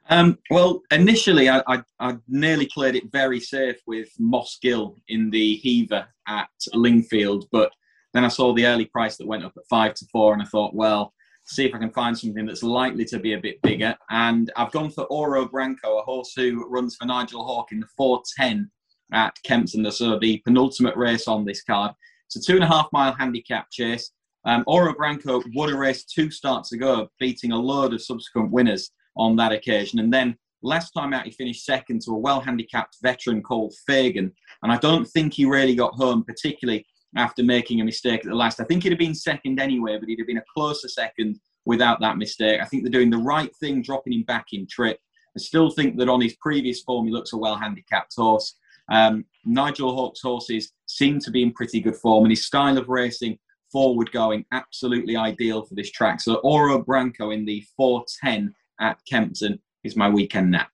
Um, 0.09 0.39
well, 0.51 0.83
initially, 0.91 1.49
I, 1.49 1.63
I, 1.67 1.83
I, 2.01 2.17
nearly 2.29 2.67
played 2.67 2.97
it 2.97 3.11
very 3.13 3.39
safe 3.39 3.77
with 3.87 4.09
Moss 4.19 4.59
Gill 4.61 4.97
in 5.09 5.31
the 5.31 5.57
Hever 5.65 6.07
at 6.27 6.49
Lingfield, 6.75 7.45
but 7.53 7.73
then 8.13 8.25
I 8.25 8.29
saw 8.29 8.53
the 8.53 8.67
early 8.67 8.87
price 8.87 9.17
that 9.17 9.27
went 9.27 9.45
up 9.45 9.53
at 9.57 9.67
five 9.71 9.95
to 9.95 10.07
four, 10.07 10.33
and 10.33 10.43
I 10.43 10.47
thought, 10.47 10.75
well, 10.75 11.15
see 11.45 11.65
if 11.65 11.75
I 11.75 11.79
can 11.79 11.93
find 11.93 12.19
something 12.19 12.47
that's 12.47 12.63
likely 12.63 13.05
to 13.07 13.19
be 13.19 13.35
a 13.35 13.41
bit 13.41 13.63
bigger. 13.63 13.97
And 14.11 14.51
I've 14.57 14.73
gone 14.73 14.91
for 14.91 15.05
Oro 15.05 15.47
Branco, 15.47 15.99
a 15.99 16.03
horse 16.03 16.33
who 16.35 16.69
runs 16.69 16.97
for 16.97 17.07
Nigel 17.07 17.45
Hawke 17.45 17.73
in 17.73 17.81
the 17.81 17.89
410 17.97 18.71
at 19.13 19.37
Kempton, 19.45 19.91
so 19.91 20.19
the 20.19 20.39
penultimate 20.45 20.97
race 20.97 21.29
on 21.29 21.45
this 21.45 21.63
card. 21.63 21.93
It's 22.27 22.37
a 22.37 22.43
two 22.43 22.57
and 22.57 22.65
a 22.65 22.69
half 22.69 22.89
mile 22.93 23.13
handicap 23.13 23.71
chase. 23.71 24.11
Um, 24.45 24.65
Oro 24.67 24.95
Branco 24.95 25.43
won 25.55 25.73
a 25.73 25.77
race 25.77 26.05
two 26.05 26.31
starts 26.31 26.73
ago, 26.73 27.09
beating 27.21 27.53
a 27.53 27.59
load 27.59 27.95
of 27.95 28.03
subsequent 28.03 28.51
winners 28.51 28.91
on 29.17 29.37
that 29.37 29.53
occasion. 29.53 29.99
And 29.99 30.13
then 30.13 30.37
last 30.63 30.93
time 30.93 31.13
out, 31.13 31.25
he 31.25 31.31
finished 31.31 31.65
second 31.65 32.03
to 32.03 32.13
a 32.13 32.19
well 32.19 32.41
handicapped 32.41 32.97
veteran 33.03 33.43
called 33.43 33.75
Fagan. 33.87 34.33
And 34.63 34.73
I 34.73 34.79
don't 34.79 35.07
think 35.07 35.35
he 35.35 35.45
really 35.45 35.75
got 35.75 35.95
home, 35.95 36.25
particularly 36.25 36.87
after 37.17 37.43
making 37.43 37.81
a 37.81 37.85
mistake 37.85 38.21
at 38.21 38.31
the 38.31 38.35
last. 38.35 38.61
I 38.61 38.65
think 38.65 38.83
he'd 38.83 38.93
have 38.93 38.99
been 38.99 39.15
second 39.15 39.61
anyway, 39.61 39.99
but 39.99 40.09
he'd 40.09 40.19
have 40.19 40.27
been 40.27 40.39
a 40.39 40.45
closer 40.55 40.89
second 40.89 41.39
without 41.65 42.01
that 42.01 42.17
mistake. 42.17 42.61
I 42.61 42.65
think 42.65 42.83
they're 42.83 42.91
doing 42.91 43.11
the 43.11 43.19
right 43.19 43.55
thing, 43.57 43.83
dropping 43.83 44.15
him 44.15 44.23
back 44.23 44.47
in 44.53 44.67
trip. 44.67 44.99
I 45.37 45.41
still 45.41 45.71
think 45.71 45.97
that 45.99 46.09
on 46.09 46.21
his 46.21 46.37
previous 46.41 46.83
form, 46.83 47.07
he 47.07 47.13
looks 47.13 47.33
a 47.33 47.39
well 47.39 47.57
handicapped 47.57 48.15
horse. 48.17 48.55
Um, 48.91 49.25
Nigel 49.45 49.95
Hawke's 49.95 50.21
horses 50.21 50.73
seem 50.87 51.19
to 51.21 51.31
be 51.31 51.43
in 51.43 51.53
pretty 51.53 51.81
good 51.81 51.97
form, 51.97 52.25
and 52.25 52.33
his 52.33 52.45
style 52.45 52.79
of 52.79 52.89
racing, 52.89 53.39
forward 53.71 54.13
going, 54.13 54.45
absolutely 54.53 55.17
ideal 55.17 55.63
for 55.65 55.75
this 55.75 55.91
track. 55.91 56.21
So, 56.21 56.35
Oro 56.37 56.83
Branco 56.83 57.31
in 57.31 57.45
the 57.45 57.65
410 57.77 58.55
at 58.81 58.99
Kempton 59.09 59.59
is 59.85 59.97
my 59.97 60.09
weekend 60.09 60.51
nap. 60.51 60.71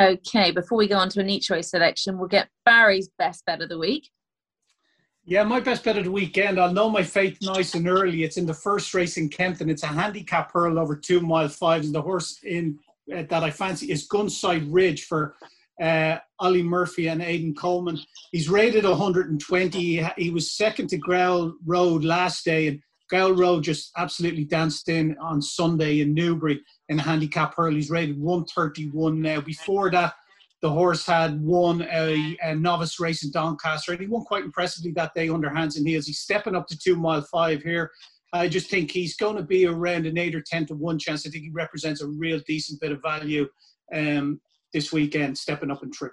Okay, 0.00 0.52
before 0.52 0.78
we 0.78 0.86
go 0.86 0.96
on 0.96 1.08
to 1.10 1.20
an 1.20 1.28
each 1.28 1.50
way 1.50 1.62
selection, 1.62 2.18
we'll 2.18 2.28
get 2.28 2.48
Barry's 2.64 3.08
best 3.18 3.44
bet 3.46 3.60
of 3.60 3.68
the 3.68 3.78
week. 3.78 4.10
Yeah, 5.24 5.42
my 5.42 5.60
best 5.60 5.84
bet 5.84 5.98
of 5.98 6.04
the 6.04 6.12
weekend. 6.12 6.58
I'll 6.58 6.72
know 6.72 6.88
my 6.88 7.02
fate 7.02 7.36
nice 7.42 7.74
and 7.74 7.86
early. 7.86 8.22
It's 8.22 8.38
in 8.38 8.46
the 8.46 8.54
first 8.54 8.94
race 8.94 9.18
in 9.18 9.28
Kempton. 9.28 9.68
It's 9.68 9.82
a 9.82 9.88
handicap 9.88 10.52
hurdle 10.52 10.78
over 10.78 10.96
two 10.96 11.20
mile 11.20 11.48
fives. 11.48 11.86
And 11.86 11.94
the 11.94 12.00
horse 12.00 12.38
in 12.44 12.78
uh, 13.14 13.24
that 13.28 13.42
I 13.42 13.50
fancy 13.50 13.90
is 13.90 14.08
Gunsight 14.08 14.66
Ridge 14.70 15.04
for 15.04 15.34
uh, 15.82 16.16
Olly 16.40 16.62
Murphy 16.62 17.08
and 17.08 17.20
Aidan 17.20 17.54
Coleman. 17.54 17.98
He's 18.32 18.48
rated 18.48 18.84
120. 18.84 19.78
He, 19.78 20.06
he 20.16 20.30
was 20.30 20.52
second 20.52 20.88
to 20.88 20.96
Gowel 20.96 21.54
Road 21.66 22.04
last 22.04 22.44
day, 22.44 22.68
and 22.68 22.80
Road 23.12 23.64
just 23.64 23.90
absolutely 23.96 24.44
danced 24.44 24.88
in 24.88 25.16
on 25.18 25.40
Sunday 25.40 26.00
in 26.00 26.14
Newbury 26.14 26.60
in 26.88 26.98
handicap 26.98 27.54
hurl. 27.56 27.74
He's 27.74 27.90
rated 27.90 28.20
131 28.20 29.20
now. 29.20 29.40
Before 29.40 29.90
that, 29.90 30.14
the 30.60 30.70
horse 30.70 31.06
had 31.06 31.40
won 31.40 31.82
a, 31.82 32.36
a, 32.42 32.54
novice 32.54 32.98
race 32.98 33.24
in 33.24 33.30
Doncaster, 33.30 33.92
and 33.92 34.00
he 34.00 34.06
won 34.06 34.24
quite 34.24 34.44
impressively 34.44 34.90
that 34.92 35.14
day 35.14 35.28
under 35.28 35.48
hands 35.48 35.76
and 35.76 35.86
heels. 35.86 36.06
He's 36.06 36.18
stepping 36.18 36.56
up 36.56 36.66
to 36.68 36.78
two 36.78 36.96
mile 36.96 37.22
five 37.30 37.62
here. 37.62 37.92
I 38.32 38.48
just 38.48 38.68
think 38.68 38.90
he's 38.90 39.16
going 39.16 39.36
to 39.36 39.42
be 39.42 39.66
around 39.66 40.06
an 40.06 40.18
eight 40.18 40.34
or 40.34 40.42
ten 40.42 40.66
to 40.66 40.74
one 40.74 40.98
chance. 40.98 41.26
I 41.26 41.30
think 41.30 41.44
he 41.44 41.50
represents 41.50 42.02
a 42.02 42.08
real 42.08 42.40
decent 42.46 42.80
bit 42.80 42.92
of 42.92 43.00
value 43.02 43.48
um, 43.94 44.40
this 44.74 44.92
weekend, 44.92 45.38
stepping 45.38 45.70
up 45.70 45.82
and 45.82 45.92
trip. 45.92 46.12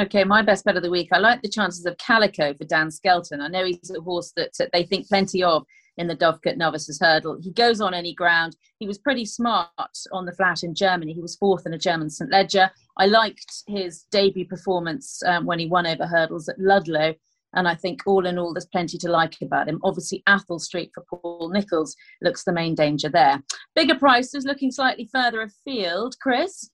Okay, 0.00 0.22
my 0.22 0.42
best 0.42 0.64
bet 0.64 0.76
of 0.76 0.84
the 0.84 0.90
week. 0.90 1.08
I 1.12 1.18
like 1.18 1.42
the 1.42 1.48
chances 1.48 1.84
of 1.84 1.98
Calico 1.98 2.54
for 2.54 2.64
Dan 2.64 2.88
Skelton. 2.88 3.40
I 3.40 3.48
know 3.48 3.64
he's 3.64 3.90
a 3.90 4.00
horse 4.00 4.32
that, 4.36 4.52
they 4.72 4.84
think 4.84 5.08
plenty 5.08 5.42
of 5.42 5.64
in 5.96 6.06
the 6.06 6.14
Dovecote 6.14 6.56
Novices 6.56 7.00
Hurdle. 7.00 7.38
He 7.42 7.50
goes 7.50 7.80
on 7.80 7.94
any 7.94 8.14
ground. 8.14 8.54
He 8.78 8.86
was 8.86 8.98
pretty 8.98 9.24
smart 9.24 9.68
on 10.12 10.24
the 10.24 10.32
flat 10.32 10.62
in 10.62 10.76
Germany. 10.76 11.14
He 11.14 11.20
was 11.20 11.34
fourth 11.34 11.66
in 11.66 11.74
a 11.74 11.78
German 11.78 12.10
St. 12.10 12.30
Leger. 12.30 12.70
I 12.96 13.06
liked 13.06 13.64
his 13.66 14.04
debut 14.12 14.46
performance 14.46 15.20
um, 15.26 15.46
when 15.46 15.58
he 15.58 15.66
won 15.66 15.84
over 15.84 16.06
hurdles 16.06 16.48
at 16.48 16.60
Ludlow. 16.60 17.14
And 17.54 17.66
I 17.66 17.74
think 17.74 18.02
all 18.06 18.24
in 18.24 18.38
all, 18.38 18.54
there's 18.54 18.66
plenty 18.66 18.98
to 18.98 19.10
like 19.10 19.34
about 19.42 19.68
him. 19.68 19.80
Obviously, 19.82 20.22
Athol 20.28 20.60
Street 20.60 20.92
for 20.94 21.04
Paul 21.10 21.50
Nicholls 21.52 21.96
looks 22.22 22.44
the 22.44 22.52
main 22.52 22.76
danger 22.76 23.08
there. 23.08 23.42
Bigger 23.74 23.96
prices 23.96 24.44
looking 24.44 24.70
slightly 24.70 25.08
further 25.12 25.42
afield. 25.42 26.14
Chris? 26.20 26.70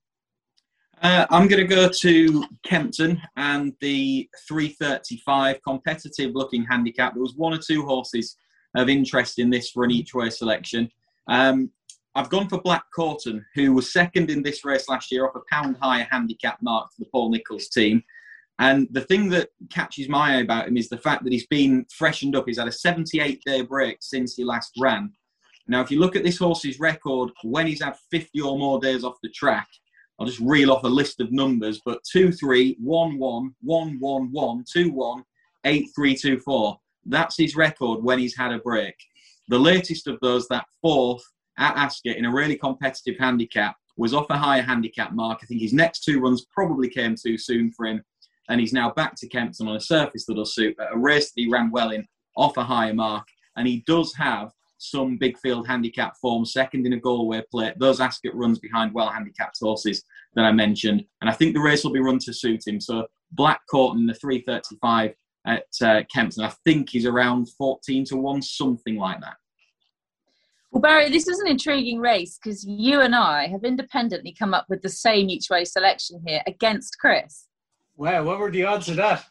Uh, 1.02 1.26
I'm 1.30 1.48
going 1.48 1.60
to 1.60 1.74
go 1.74 1.88
to 1.88 2.44
Kempton 2.64 3.20
and 3.36 3.74
the 3.80 4.28
335 4.48 5.62
competitive 5.62 6.32
looking 6.34 6.64
handicap. 6.64 7.14
There 7.14 7.22
was 7.22 7.34
one 7.34 7.52
or 7.52 7.58
two 7.58 7.84
horses 7.84 8.36
of 8.74 8.88
interest 8.88 9.38
in 9.38 9.50
this 9.50 9.70
for 9.70 9.84
an 9.84 9.90
each 9.90 10.14
way 10.14 10.30
selection. 10.30 10.90
Um, 11.28 11.70
I've 12.14 12.30
gone 12.30 12.48
for 12.48 12.60
Black 12.60 12.84
Corton, 12.94 13.44
who 13.54 13.72
was 13.72 13.92
second 13.92 14.30
in 14.30 14.42
this 14.42 14.64
race 14.64 14.88
last 14.88 15.10
year 15.10 15.26
off 15.26 15.34
a 15.34 15.40
pound 15.50 15.76
higher 15.80 16.06
handicap 16.10 16.58
mark 16.62 16.92
for 16.92 17.00
the 17.00 17.10
Paul 17.10 17.30
Nicholls 17.30 17.68
team. 17.68 18.02
And 18.60 18.86
the 18.92 19.00
thing 19.00 19.28
that 19.30 19.50
catches 19.68 20.08
my 20.08 20.36
eye 20.36 20.40
about 20.40 20.68
him 20.68 20.76
is 20.76 20.88
the 20.88 20.98
fact 20.98 21.24
that 21.24 21.32
he's 21.32 21.46
been 21.48 21.84
freshened 21.90 22.36
up. 22.36 22.44
He's 22.46 22.58
had 22.58 22.68
a 22.68 22.72
78 22.72 23.42
day 23.44 23.62
break 23.62 23.98
since 24.00 24.36
he 24.36 24.44
last 24.44 24.72
ran. 24.78 25.12
Now, 25.66 25.80
if 25.80 25.90
you 25.90 25.98
look 25.98 26.14
at 26.14 26.22
this 26.22 26.38
horse's 26.38 26.78
record, 26.78 27.30
when 27.42 27.66
he's 27.66 27.82
had 27.82 27.96
50 28.10 28.40
or 28.42 28.58
more 28.58 28.78
days 28.78 29.02
off 29.02 29.16
the 29.22 29.30
track, 29.30 29.66
I'll 30.18 30.26
just 30.26 30.40
reel 30.40 30.70
off 30.70 30.84
a 30.84 30.88
list 30.88 31.20
of 31.20 31.32
numbers, 31.32 31.80
but 31.84 32.02
2 32.10 32.30
3, 32.32 32.76
1 32.80 33.18
1, 33.18 33.54
1 33.62 33.96
1 33.98 34.32
1, 34.32 34.64
2 34.72 34.90
1, 34.90 35.24
8 35.64 35.86
3 35.94 36.16
2 36.16 36.38
4. 36.40 36.78
That's 37.06 37.36
his 37.36 37.56
record 37.56 38.02
when 38.02 38.18
he's 38.18 38.36
had 38.36 38.52
a 38.52 38.58
break. 38.58 38.94
The 39.48 39.58
latest 39.58 40.06
of 40.06 40.18
those, 40.20 40.48
that 40.48 40.66
fourth 40.80 41.22
at 41.58 41.76
Ascot 41.76 42.16
in 42.16 42.24
a 42.24 42.32
really 42.32 42.56
competitive 42.56 43.16
handicap, 43.18 43.76
was 43.96 44.14
off 44.14 44.30
a 44.30 44.38
higher 44.38 44.62
handicap 44.62 45.12
mark. 45.12 45.40
I 45.42 45.46
think 45.46 45.60
his 45.60 45.72
next 45.72 46.04
two 46.04 46.20
runs 46.20 46.46
probably 46.52 46.88
came 46.88 47.14
too 47.14 47.36
soon 47.36 47.70
for 47.72 47.86
him, 47.86 48.02
and 48.48 48.60
he's 48.60 48.72
now 48.72 48.90
back 48.90 49.14
to 49.16 49.28
Kempton 49.28 49.68
on 49.68 49.76
a 49.76 49.80
surface 49.80 50.24
that'll 50.26 50.46
suit, 50.46 50.76
a 50.78 50.98
race 50.98 51.26
that 51.26 51.40
he 51.40 51.48
ran 51.50 51.70
well 51.70 51.90
in, 51.90 52.06
off 52.36 52.56
a 52.56 52.64
higher 52.64 52.94
mark. 52.94 53.26
And 53.56 53.68
he 53.68 53.84
does 53.86 54.12
have 54.14 54.50
some 54.78 55.16
big 55.18 55.38
field 55.38 55.66
handicap 55.66 56.16
form, 56.20 56.44
second 56.44 56.86
in 56.86 56.92
a 56.92 57.00
Galway 57.00 57.42
plate. 57.50 57.74
Those 57.78 58.00
Ascot 58.00 58.34
runs 58.34 58.58
behind 58.58 58.92
well 58.92 59.08
handicapped 59.08 59.58
horses 59.60 60.04
that 60.34 60.44
I 60.44 60.52
mentioned. 60.52 61.04
And 61.20 61.30
I 61.30 61.32
think 61.32 61.54
the 61.54 61.60
race 61.60 61.84
will 61.84 61.92
be 61.92 62.00
run 62.00 62.18
to 62.20 62.32
suit 62.32 62.66
him. 62.66 62.80
So 62.80 63.06
Black 63.32 63.60
Corton, 63.70 64.02
in 64.02 64.06
the 64.06 64.14
335 64.14 65.14
at 65.46 65.66
uh, 65.82 66.02
Kempton. 66.12 66.44
I 66.44 66.52
think 66.64 66.90
he's 66.90 67.06
around 67.06 67.48
14 67.58 68.04
to 68.06 68.16
1, 68.16 68.42
something 68.42 68.96
like 68.96 69.20
that. 69.20 69.36
Well, 70.70 70.80
Barry, 70.80 71.08
this 71.08 71.28
is 71.28 71.38
an 71.38 71.46
intriguing 71.46 72.00
race 72.00 72.38
because 72.42 72.64
you 72.64 73.00
and 73.00 73.14
I 73.14 73.46
have 73.46 73.62
independently 73.62 74.34
come 74.36 74.54
up 74.54 74.66
with 74.68 74.82
the 74.82 74.88
same 74.88 75.30
each 75.30 75.48
way 75.48 75.64
selection 75.64 76.20
here 76.26 76.42
against 76.46 76.98
Chris. 76.98 77.46
Wow, 77.96 78.24
what 78.24 78.40
were 78.40 78.50
the 78.50 78.64
odds 78.64 78.88
of 78.88 78.96
that? 78.96 79.24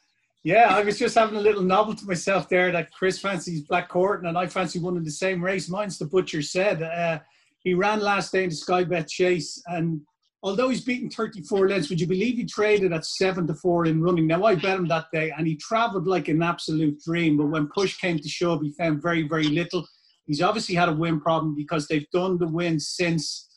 Yeah, 0.43 0.75
I 0.75 0.81
was 0.83 1.00
just 1.00 1.15
having 1.15 1.38
a 1.38 1.41
little 1.41 1.63
novel 1.63 1.95
to 1.95 2.05
myself 2.05 2.50
there 2.50 2.71
that 2.71 2.91
Chris 2.91 3.19
fancies 3.19 3.62
Black 3.62 3.88
Corton 3.88 4.27
and 4.27 4.38
I 4.38 4.47
fancy 4.47 4.79
one 4.79 4.97
in 4.97 5.03
the 5.03 5.12
same 5.12 5.41
race. 5.41 5.69
Mine's 5.69 5.97
the 5.97 6.05
Butcher 6.05 6.41
said. 6.41 6.83
Uh, 6.83 7.19
he 7.59 7.73
ran 7.73 8.01
last 8.01 8.33
day 8.33 8.43
in 8.43 8.50
the 8.50 8.55
Sky 8.55 8.83
Bet 8.83 9.07
Chase 9.07 9.63
and 9.67 10.01
although 10.43 10.69
he's 10.69 10.81
beaten 10.81 11.09
34 11.09 11.69
lengths, 11.69 11.89
would 11.89 12.00
you 12.00 12.05
believe 12.05 12.35
he 12.35 12.45
traded 12.45 12.93
at 12.93 13.05
seven 13.05 13.47
to 13.47 13.55
four 13.55 13.85
in 13.85 14.01
running? 14.01 14.27
Now 14.27 14.43
I 14.43 14.55
bet 14.55 14.77
him 14.77 14.88
that 14.89 15.07
day, 15.12 15.31
and 15.35 15.47
he 15.47 15.55
travelled 15.55 16.05
like 16.05 16.27
an 16.27 16.43
absolute 16.43 17.01
dream. 17.01 17.38
But 17.38 17.47
when 17.47 17.67
push 17.73 17.97
came 17.97 18.19
to 18.19 18.29
shove, 18.29 18.62
he 18.62 18.71
found 18.71 19.01
very, 19.01 19.27
very 19.27 19.47
little. 19.47 19.88
He's 20.27 20.41
obviously 20.41 20.75
had 20.75 20.89
a 20.89 20.93
win 20.93 21.19
problem 21.19 21.55
because 21.55 21.88
they've 21.88 22.09
done 22.12 22.38
the 22.38 22.47
win 22.47 22.79
since. 22.79 23.47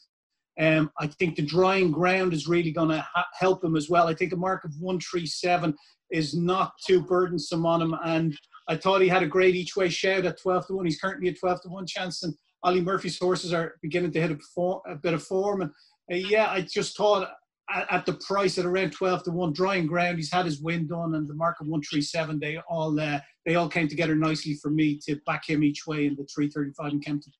Um, 0.58 0.90
I 0.98 1.06
think 1.06 1.36
the 1.36 1.42
drying 1.42 1.90
ground 1.90 2.32
is 2.32 2.48
really 2.48 2.72
going 2.72 2.88
to 2.88 3.00
ha- 3.00 3.26
help 3.38 3.62
him 3.62 3.76
as 3.76 3.90
well. 3.90 4.08
I 4.08 4.14
think 4.14 4.32
a 4.32 4.36
mark 4.36 4.64
of 4.64 4.72
137 4.80 5.74
is 6.10 6.34
not 6.34 6.72
too 6.86 7.02
burdensome 7.02 7.66
on 7.66 7.82
him. 7.82 7.94
And 8.04 8.38
I 8.68 8.76
thought 8.76 9.02
he 9.02 9.08
had 9.08 9.22
a 9.22 9.28
great 9.28 9.54
each 9.54 9.76
way 9.76 9.88
shout 9.88 10.24
at 10.24 10.40
12 10.40 10.68
to 10.68 10.74
1. 10.74 10.84
He's 10.84 11.00
currently 11.00 11.28
at 11.28 11.38
12 11.38 11.62
to 11.62 11.68
1 11.68 11.86
chance. 11.86 12.22
And 12.22 12.34
Olly 12.64 12.80
Murphy's 12.80 13.18
horses 13.18 13.52
are 13.52 13.74
beginning 13.82 14.12
to 14.12 14.20
hit 14.20 14.30
a, 14.30 14.38
form, 14.54 14.80
a 14.86 14.94
bit 14.94 15.14
of 15.14 15.22
form. 15.22 15.62
And 15.62 15.70
uh, 16.12 16.16
yeah, 16.16 16.50
I 16.50 16.62
just 16.62 16.96
thought 16.96 17.28
at, 17.70 17.86
at, 17.92 18.06
the 18.06 18.14
price 18.26 18.58
at 18.58 18.64
around 18.64 18.92
12 18.92 19.24
to 19.24 19.30
1 19.30 19.52
drying 19.52 19.86
ground 19.86 20.16
he's 20.16 20.32
had 20.32 20.46
his 20.46 20.60
win 20.60 20.86
done 20.86 21.14
and 21.14 21.28
the 21.28 21.34
mark 21.34 21.60
of 21.60 21.66
137 21.66 22.38
they 22.38 22.58
all 22.68 22.98
uh, 23.00 23.18
they 23.44 23.56
all 23.56 23.68
came 23.68 23.88
together 23.88 24.14
nicely 24.14 24.54
for 24.54 24.70
me 24.70 24.98
to 25.04 25.16
back 25.26 25.48
him 25.48 25.64
each 25.64 25.86
way 25.86 26.06
in 26.06 26.14
the 26.14 26.24
335 26.32 26.92
in 26.92 27.00
Kempton. 27.00 27.32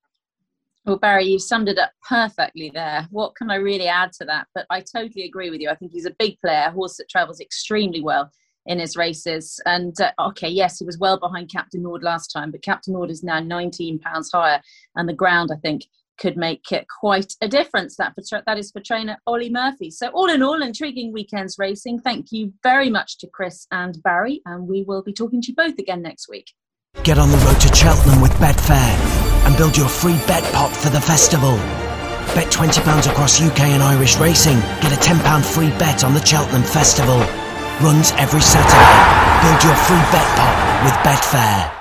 Well, 0.87 0.99
Barry, 0.99 1.25
you've 1.25 1.43
summed 1.43 1.69
it 1.69 1.79
up 1.79 1.91
perfectly 2.09 2.71
there. 2.73 3.09
What 3.11 3.35
can 3.35 3.51
I 3.51 3.57
really 3.57 3.89
add 3.89 4.13
to 4.15 4.25
that? 4.27 4.47
But 4.55 4.67
I 4.71 4.81
totally 4.81 5.25
agree 5.25 5.51
with 5.51 5.61
you. 5.61 5.69
I 5.69 5.75
think 5.75 5.91
he's 5.91 6.07
a 6.07 6.15
big 6.17 6.39
player, 6.41 6.67
a 6.69 6.71
horse 6.71 6.97
that 6.99 7.09
travels 7.09 7.41
extremely 7.41 8.01
well 8.01 8.31
in 8.67 8.79
his 8.79 8.97
races. 8.97 9.61
And 9.67 10.01
uh, 10.01 10.13
okay, 10.29 10.49
yes, 10.49 10.79
he 10.79 10.85
was 10.85 10.97
well 10.97 11.19
behind 11.19 11.51
Captain 11.51 11.83
Nord 11.83 12.05
last 12.05 12.29
time, 12.29 12.53
but 12.53 12.63
Captain 12.63 12.95
Nord 12.95 13.11
is 13.11 13.25
now 13.25 13.41
19 13.41 13.99
pounds 13.99 14.31
higher, 14.33 14.63
and 14.95 15.09
the 15.09 15.13
ground, 15.13 15.51
I 15.53 15.57
think, 15.57 15.87
could 16.19 16.37
make 16.37 16.71
it 16.71 16.87
quite 17.01 17.35
a 17.41 17.49
difference. 17.49 17.97
That 17.97 18.15
for, 18.15 18.43
that 18.47 18.59
is 18.59 18.71
for 18.71 18.81
trainer 18.81 19.19
Olly 19.27 19.51
Murphy. 19.51 19.91
So 19.91 20.09
all 20.09 20.31
in 20.31 20.41
all, 20.41 20.63
intriguing 20.63 21.13
weekends 21.13 21.57
racing. 21.59 21.99
Thank 21.99 22.27
you 22.31 22.53
very 22.63 22.91
much 22.91 23.19
to 23.19 23.27
Chris 23.27 23.67
and 23.73 24.01
Barry, 24.05 24.41
and 24.47 24.69
we 24.69 24.85
will 24.85 25.03
be 25.03 25.13
talking 25.13 25.43
to 25.43 25.49
you 25.49 25.57
both 25.57 25.79
again 25.81 26.03
next 26.03 26.29
week. 26.29 26.53
Get 27.03 27.19
on 27.19 27.31
the 27.31 27.39
road 27.39 27.61
to 27.61 27.75
Cheltenham 27.75 28.21
with 28.21 28.33
Betfair 28.35 29.16
build 29.57 29.77
your 29.77 29.89
free 29.89 30.19
bet 30.27 30.45
pot 30.53 30.75
for 30.75 30.91
the 30.91 31.01
festival. 31.01 31.57
Bet 32.35 32.53
£20 32.53 33.11
across 33.11 33.41
UK 33.41 33.61
and 33.61 33.83
Irish 33.83 34.19
racing. 34.19 34.59
Get 34.81 34.93
a 34.93 34.97
£10 34.97 35.45
free 35.45 35.71
bet 35.79 36.05
on 36.05 36.15
the 36.15 36.25
Cheltenham 36.25 36.63
Festival. 36.63 37.19
Runs 37.81 38.13
every 38.13 38.41
Saturday. 38.41 39.47
Build 39.47 39.63
your 39.65 39.77
free 39.87 40.05
bet 40.13 40.29
pot 40.37 40.85
with 40.85 40.95
Betfair. 41.05 41.76